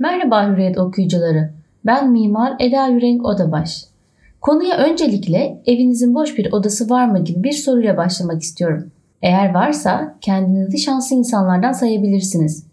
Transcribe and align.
Merhaba 0.00 0.48
Hürriyet 0.48 0.78
okuyucuları. 0.78 1.50
Ben 1.86 2.12
mimar 2.12 2.56
Eda 2.60 2.86
Yürenk 2.86 3.24
Odabaş. 3.24 3.84
Konuya 4.40 4.76
öncelikle 4.78 5.62
evinizin 5.66 6.14
boş 6.14 6.38
bir 6.38 6.52
odası 6.52 6.90
var 6.90 7.08
mı 7.08 7.24
gibi 7.24 7.42
bir 7.42 7.52
soruyla 7.52 7.96
başlamak 7.96 8.42
istiyorum. 8.42 8.90
Eğer 9.22 9.54
varsa 9.54 10.16
kendinizi 10.20 10.78
şanslı 10.78 11.16
insanlardan 11.16 11.72
sayabilirsiniz. 11.72 12.66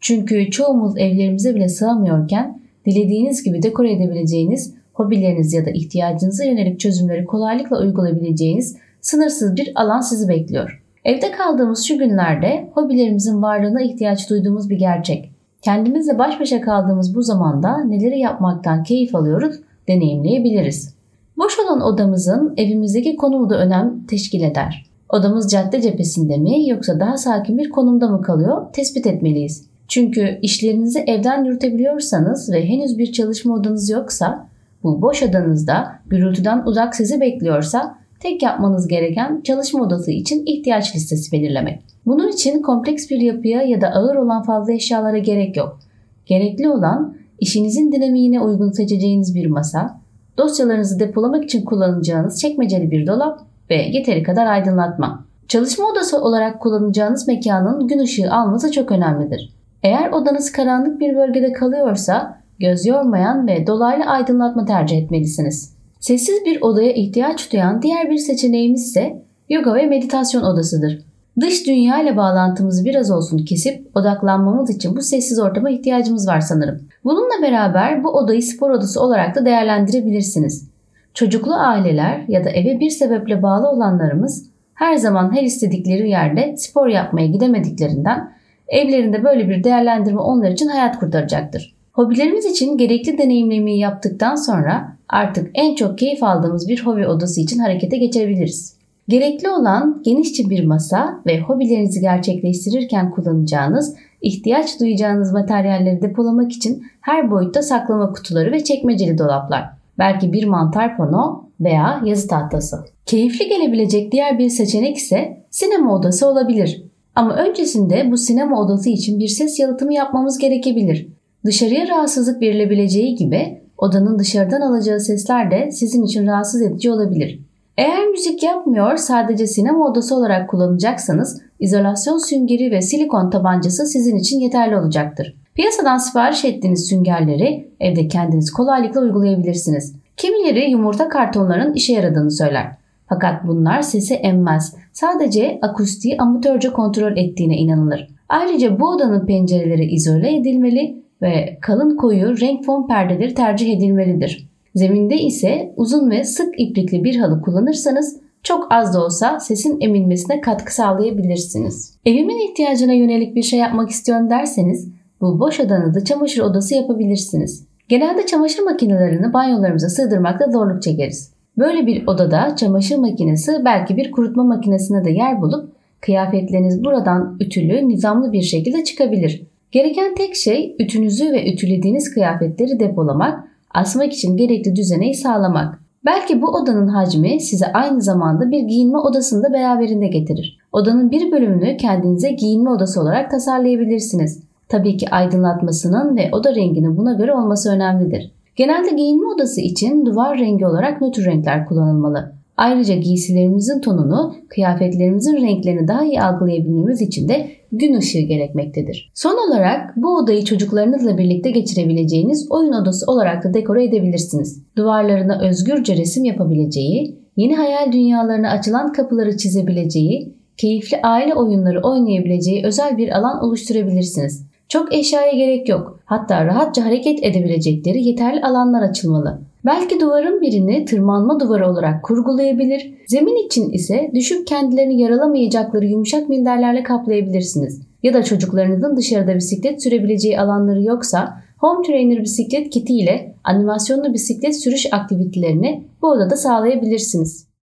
Çünkü 0.00 0.50
çoğumuz 0.50 0.98
evlerimize 0.98 1.54
bile 1.54 1.68
sığamıyorken 1.68 2.60
dilediğiniz 2.86 3.42
gibi 3.42 3.62
dekor 3.62 3.84
edebileceğiniz, 3.84 4.74
hobileriniz 4.92 5.52
ya 5.52 5.66
da 5.66 5.70
ihtiyacınıza 5.70 6.44
yönelik 6.44 6.80
çözümleri 6.80 7.24
kolaylıkla 7.24 7.80
uygulayabileceğiniz 7.80 8.76
sınırsız 9.00 9.56
bir 9.56 9.72
alan 9.74 10.00
sizi 10.00 10.28
bekliyor. 10.28 10.82
Evde 11.04 11.30
kaldığımız 11.30 11.84
şu 11.84 11.98
günlerde 11.98 12.70
hobilerimizin 12.74 13.42
varlığına 13.42 13.82
ihtiyaç 13.82 14.30
duyduğumuz 14.30 14.70
bir 14.70 14.78
gerçek. 14.78 15.32
Kendimizle 15.62 16.18
baş 16.18 16.40
başa 16.40 16.60
kaldığımız 16.60 17.14
bu 17.14 17.22
zamanda 17.22 17.84
neleri 17.84 18.18
yapmaktan 18.18 18.82
keyif 18.82 19.14
alıyoruz 19.14 19.56
deneyimleyebiliriz. 19.88 20.94
Boş 21.38 21.58
olan 21.58 21.80
odamızın 21.80 22.54
evimizdeki 22.56 23.16
konumu 23.16 23.50
da 23.50 23.58
önem 23.58 24.06
teşkil 24.06 24.42
eder. 24.42 24.86
Odamız 25.08 25.50
cadde 25.50 25.80
cephesinde 25.80 26.36
mi 26.36 26.68
yoksa 26.68 27.00
daha 27.00 27.16
sakin 27.16 27.58
bir 27.58 27.70
konumda 27.70 28.08
mı 28.08 28.22
kalıyor 28.22 28.72
tespit 28.72 29.06
etmeliyiz. 29.06 29.66
Çünkü 29.88 30.38
işlerinizi 30.42 30.98
evden 30.98 31.44
yürütebiliyorsanız 31.44 32.52
ve 32.52 32.68
henüz 32.68 32.98
bir 32.98 33.12
çalışma 33.12 33.54
odanız 33.54 33.90
yoksa 33.90 34.46
bu 34.82 35.02
boş 35.02 35.22
odanızda 35.22 35.92
gürültüden 36.06 36.62
uzak 36.66 36.96
sizi 36.96 37.20
bekliyorsa 37.20 37.98
tek 38.22 38.42
yapmanız 38.42 38.88
gereken 38.88 39.40
çalışma 39.44 39.82
odası 39.82 40.10
için 40.10 40.42
ihtiyaç 40.46 40.96
listesi 40.96 41.32
belirlemek. 41.32 41.82
Bunun 42.06 42.28
için 42.28 42.62
kompleks 42.62 43.10
bir 43.10 43.20
yapıya 43.20 43.62
ya 43.62 43.80
da 43.80 43.88
ağır 43.88 44.16
olan 44.16 44.42
fazla 44.42 44.72
eşyalara 44.72 45.18
gerek 45.18 45.56
yok. 45.56 45.78
Gerekli 46.26 46.68
olan 46.68 47.16
işinizin 47.40 47.92
dinamiğine 47.92 48.40
uygun 48.40 48.70
seçeceğiniz 48.70 49.34
bir 49.34 49.46
masa, 49.46 50.00
dosyalarınızı 50.38 51.00
depolamak 51.00 51.44
için 51.44 51.64
kullanacağınız 51.64 52.40
çekmeceli 52.40 52.90
bir 52.90 53.06
dolap 53.06 53.40
ve 53.70 53.74
yeteri 53.74 54.22
kadar 54.22 54.46
aydınlatma. 54.46 55.24
Çalışma 55.48 55.86
odası 55.86 56.22
olarak 56.22 56.60
kullanacağınız 56.60 57.28
mekanın 57.28 57.88
gün 57.88 57.98
ışığı 57.98 58.32
alması 58.32 58.72
çok 58.72 58.92
önemlidir. 58.92 59.52
Eğer 59.82 60.10
odanız 60.10 60.52
karanlık 60.52 61.00
bir 61.00 61.16
bölgede 61.16 61.52
kalıyorsa 61.52 62.38
göz 62.58 62.86
yormayan 62.86 63.46
ve 63.46 63.66
dolaylı 63.66 64.04
aydınlatma 64.04 64.64
tercih 64.64 64.98
etmelisiniz. 64.98 65.81
Sessiz 66.02 66.44
bir 66.44 66.62
odaya 66.62 66.92
ihtiyaç 66.92 67.52
duyan 67.52 67.82
diğer 67.82 68.10
bir 68.10 68.18
seçeneğimiz 68.18 68.88
ise 68.88 69.22
yoga 69.48 69.74
ve 69.74 69.86
meditasyon 69.86 70.42
odasıdır. 70.42 70.98
Dış 71.40 71.66
dünya 71.66 72.02
ile 72.02 72.16
bağlantımızı 72.16 72.84
biraz 72.84 73.10
olsun 73.10 73.38
kesip 73.38 73.96
odaklanmamız 73.96 74.70
için 74.70 74.96
bu 74.96 75.02
sessiz 75.02 75.38
ortama 75.38 75.70
ihtiyacımız 75.70 76.28
var 76.28 76.40
sanırım. 76.40 76.88
Bununla 77.04 77.42
beraber 77.42 78.04
bu 78.04 78.08
odayı 78.08 78.42
spor 78.42 78.70
odası 78.70 79.00
olarak 79.00 79.34
da 79.34 79.44
değerlendirebilirsiniz. 79.44 80.68
Çocuklu 81.14 81.54
aileler 81.54 82.24
ya 82.28 82.44
da 82.44 82.50
eve 82.50 82.80
bir 82.80 82.90
sebeple 82.90 83.42
bağlı 83.42 83.68
olanlarımız 83.68 84.46
her 84.74 84.96
zaman 84.96 85.36
her 85.36 85.42
istedikleri 85.42 86.10
yerde 86.10 86.56
spor 86.56 86.88
yapmaya 86.88 87.26
gidemediklerinden 87.26 88.32
evlerinde 88.68 89.24
böyle 89.24 89.48
bir 89.48 89.64
değerlendirme 89.64 90.20
onlar 90.20 90.50
için 90.50 90.68
hayat 90.68 90.98
kurtaracaktır. 90.98 91.81
Hobilerimiz 91.92 92.44
için 92.44 92.78
gerekli 92.78 93.18
deneyimlemeyi 93.18 93.78
yaptıktan 93.78 94.34
sonra 94.34 94.96
artık 95.08 95.50
en 95.54 95.74
çok 95.74 95.98
keyif 95.98 96.22
aldığımız 96.22 96.68
bir 96.68 96.86
hobi 96.86 97.06
odası 97.06 97.40
için 97.40 97.58
harekete 97.58 97.98
geçebiliriz. 97.98 98.76
Gerekli 99.08 99.48
olan 99.48 100.02
genişçe 100.04 100.50
bir 100.50 100.64
masa 100.64 101.20
ve 101.26 101.40
hobilerinizi 101.40 102.00
gerçekleştirirken 102.00 103.10
kullanacağınız, 103.10 103.96
ihtiyaç 104.22 104.80
duyacağınız 104.80 105.32
materyalleri 105.32 106.02
depolamak 106.02 106.52
için 106.52 106.82
her 107.00 107.30
boyutta 107.30 107.62
saklama 107.62 108.12
kutuları 108.12 108.52
ve 108.52 108.64
çekmeceli 108.64 109.18
dolaplar. 109.18 109.64
Belki 109.98 110.32
bir 110.32 110.44
mantar 110.44 110.96
pano 110.96 111.44
veya 111.60 112.02
yazı 112.04 112.28
tahtası. 112.28 112.76
Keyifli 113.06 113.48
gelebilecek 113.48 114.12
diğer 114.12 114.38
bir 114.38 114.48
seçenek 114.48 114.96
ise 114.96 115.44
sinema 115.50 115.94
odası 115.94 116.26
olabilir. 116.26 116.82
Ama 117.14 117.36
öncesinde 117.36 118.10
bu 118.10 118.16
sinema 118.16 118.60
odası 118.60 118.90
için 118.90 119.18
bir 119.18 119.28
ses 119.28 119.60
yalıtımı 119.60 119.94
yapmamız 119.94 120.38
gerekebilir. 120.38 121.08
Dışarıya 121.44 121.88
rahatsızlık 121.88 122.42
verilebileceği 122.42 123.14
gibi 123.14 123.62
odanın 123.78 124.18
dışarıdan 124.18 124.60
alacağı 124.60 125.00
sesler 125.00 125.50
de 125.50 125.70
sizin 125.70 126.02
için 126.02 126.26
rahatsız 126.26 126.62
edici 126.62 126.90
olabilir. 126.90 127.40
Eğer 127.76 128.06
müzik 128.06 128.42
yapmıyor 128.42 128.96
sadece 128.96 129.46
sinema 129.46 129.86
odası 129.86 130.16
olarak 130.16 130.50
kullanacaksanız 130.50 131.42
izolasyon 131.60 132.18
süngeri 132.18 132.70
ve 132.70 132.82
silikon 132.82 133.30
tabancası 133.30 133.86
sizin 133.86 134.16
için 134.16 134.40
yeterli 134.40 134.76
olacaktır. 134.76 135.36
Piyasadan 135.54 135.98
sipariş 135.98 136.44
ettiğiniz 136.44 136.88
süngerleri 136.88 137.68
evde 137.80 138.08
kendiniz 138.08 138.50
kolaylıkla 138.52 139.00
uygulayabilirsiniz. 139.00 139.94
Kimileri 140.16 140.70
yumurta 140.70 141.08
kartonlarının 141.08 141.74
işe 141.74 141.92
yaradığını 141.92 142.30
söyler. 142.30 142.66
Fakat 143.08 143.46
bunlar 143.46 143.82
sesi 143.82 144.14
emmez. 144.14 144.74
Sadece 144.92 145.58
akustiği 145.62 146.18
amatörce 146.18 146.72
kontrol 146.72 147.16
ettiğine 147.16 147.56
inanılır. 147.56 148.08
Ayrıca 148.28 148.80
bu 148.80 148.88
odanın 148.88 149.26
pencereleri 149.26 149.84
izole 149.84 150.36
edilmeli 150.36 151.02
ve 151.22 151.58
kalın 151.60 151.96
koyu 151.96 152.40
renk 152.40 152.64
fon 152.64 152.86
perdeleri 152.86 153.34
tercih 153.34 153.76
edilmelidir. 153.76 154.48
Zeminde 154.74 155.16
ise 155.16 155.72
uzun 155.76 156.10
ve 156.10 156.24
sık 156.24 156.60
iplikli 156.60 157.04
bir 157.04 157.16
halı 157.16 157.42
kullanırsanız 157.42 158.20
çok 158.42 158.72
az 158.72 158.94
da 158.94 159.04
olsa 159.04 159.40
sesin 159.40 159.80
emilmesine 159.80 160.40
katkı 160.40 160.74
sağlayabilirsiniz. 160.74 161.98
Evimin 162.06 162.50
ihtiyacına 162.50 162.92
yönelik 162.92 163.36
bir 163.36 163.42
şey 163.42 163.58
yapmak 163.58 163.90
istiyorum 163.90 164.30
derseniz 164.30 164.88
bu 165.20 165.40
boş 165.40 165.60
odanı 165.60 165.94
da 165.94 166.04
çamaşır 166.04 166.42
odası 166.42 166.74
yapabilirsiniz. 166.74 167.66
Genelde 167.88 168.26
çamaşır 168.26 168.62
makinelerini 168.62 169.32
banyolarımıza 169.32 169.88
sığdırmakta 169.88 170.50
zorluk 170.50 170.82
çekeriz. 170.82 171.32
Böyle 171.58 171.86
bir 171.86 172.06
odada 172.06 172.56
çamaşır 172.56 172.96
makinesi 172.96 173.52
belki 173.64 173.96
bir 173.96 174.10
kurutma 174.10 174.44
makinesine 174.44 175.04
de 175.04 175.10
yer 175.10 175.42
bulup 175.42 175.72
kıyafetleriniz 176.00 176.84
buradan 176.84 177.36
ütülü, 177.40 177.88
nizamlı 177.88 178.32
bir 178.32 178.42
şekilde 178.42 178.84
çıkabilir. 178.84 179.51
Gereken 179.72 180.14
tek 180.14 180.36
şey 180.36 180.76
ütünüzü 180.78 181.32
ve 181.32 181.52
ütülediğiniz 181.52 182.14
kıyafetleri 182.14 182.80
depolamak, 182.80 183.44
asmak 183.74 184.12
için 184.12 184.36
gerekli 184.36 184.76
düzeneyi 184.76 185.14
sağlamak. 185.14 185.78
Belki 186.04 186.42
bu 186.42 186.46
odanın 186.46 186.88
hacmi 186.88 187.40
size 187.40 187.66
aynı 187.72 188.02
zamanda 188.02 188.50
bir 188.50 188.62
giyinme 188.62 188.98
odasını 188.98 189.42
da 189.42 189.52
beraberinde 189.52 190.06
getirir. 190.06 190.58
Odanın 190.72 191.10
bir 191.10 191.32
bölümünü 191.32 191.76
kendinize 191.76 192.32
giyinme 192.32 192.70
odası 192.70 193.00
olarak 193.00 193.30
tasarlayabilirsiniz. 193.30 194.42
Tabii 194.68 194.96
ki 194.96 195.10
aydınlatmasının 195.10 196.16
ve 196.16 196.30
oda 196.32 196.54
renginin 196.54 196.96
buna 196.96 197.12
göre 197.12 197.34
olması 197.34 197.70
önemlidir. 197.70 198.32
Genelde 198.56 198.90
giyinme 198.90 199.26
odası 199.26 199.60
için 199.60 200.06
duvar 200.06 200.38
rengi 200.38 200.66
olarak 200.66 201.00
nötr 201.00 201.24
renkler 201.24 201.66
kullanılmalı. 201.66 202.32
Ayrıca 202.56 202.94
giysilerimizin 202.94 203.80
tonunu, 203.80 204.34
kıyafetlerimizin 204.48 205.36
renklerini 205.36 205.88
daha 205.88 206.04
iyi 206.04 206.22
algılayabilmemiz 206.22 207.02
için 207.02 207.28
de 207.28 207.50
gün 207.72 207.94
ışığı 207.94 208.20
gerekmektedir. 208.20 209.10
Son 209.14 209.48
olarak 209.48 209.96
bu 209.96 210.16
odayı 210.16 210.44
çocuklarınızla 210.44 211.18
birlikte 211.18 211.50
geçirebileceğiniz 211.50 212.46
oyun 212.50 212.72
odası 212.72 213.06
olarak 213.12 213.44
da 213.44 213.54
dekore 213.54 213.84
edebilirsiniz. 213.84 214.62
Duvarlarına 214.76 215.40
özgürce 215.40 215.96
resim 215.96 216.24
yapabileceği, 216.24 217.18
yeni 217.36 217.56
hayal 217.56 217.92
dünyalarına 217.92 218.50
açılan 218.50 218.92
kapıları 218.92 219.36
çizebileceği, 219.36 220.34
keyifli 220.56 220.96
aile 221.02 221.34
oyunları 221.34 221.80
oynayabileceği 221.82 222.66
özel 222.66 222.96
bir 222.96 223.18
alan 223.18 223.44
oluşturabilirsiniz. 223.44 224.46
Çok 224.68 224.94
eşyaya 224.94 225.32
gerek 225.32 225.68
yok. 225.68 226.00
Hatta 226.04 226.46
rahatça 226.46 226.84
hareket 226.84 227.24
edebilecekleri 227.24 228.04
yeterli 228.04 228.42
alanlar 228.42 228.82
açılmalı. 228.82 229.40
Belki 229.64 230.00
duvarın 230.00 230.40
birini 230.40 230.84
tırmanma 230.84 231.40
duvarı 231.40 231.70
olarak 231.70 232.04
kurgulayabilir, 232.04 232.94
zemin 233.06 233.46
için 233.46 233.70
ise 233.70 234.10
düşüp 234.14 234.46
kendilerini 234.46 235.00
yaralamayacakları 235.00 235.86
yumuşak 235.86 236.28
minderlerle 236.28 236.82
kaplayabilirsiniz. 236.82 237.80
Ya 238.02 238.14
da 238.14 238.22
çocuklarınızın 238.22 238.96
dışarıda 238.96 239.34
bisiklet 239.34 239.82
sürebileceği 239.82 240.40
alanları 240.40 240.82
yoksa 240.82 241.42
Home 241.58 241.86
Trainer 241.86 242.22
bisiklet 242.22 242.70
kiti 242.70 242.92
ile 242.92 243.34
animasyonlu 243.44 244.12
bisiklet 244.14 244.62
sürüş 244.62 244.86
aktivitelerini 244.92 245.84
bu 246.02 246.10
odada 246.10 246.36
sağlayabilirsiniz. 246.36 247.51